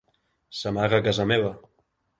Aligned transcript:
S'amaga 0.61 1.01
a 1.03 1.07
casa 1.11 1.29
meva. 1.35 1.57